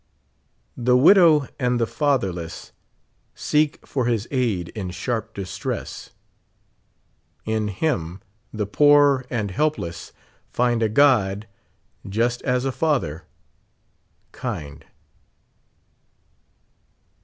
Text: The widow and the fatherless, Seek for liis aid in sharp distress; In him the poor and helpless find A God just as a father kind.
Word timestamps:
The 0.75 0.97
widow 0.97 1.45
and 1.59 1.79
the 1.79 1.85
fatherless, 1.85 2.71
Seek 3.35 3.85
for 3.85 4.05
liis 4.05 4.25
aid 4.31 4.69
in 4.69 4.89
sharp 4.89 5.35
distress; 5.35 6.09
In 7.45 7.67
him 7.67 8.19
the 8.51 8.65
poor 8.65 9.25
and 9.29 9.51
helpless 9.51 10.11
find 10.49 10.81
A 10.81 10.89
God 10.89 11.45
just 12.09 12.41
as 12.41 12.65
a 12.65 12.71
father 12.71 13.25
kind. 14.31 14.85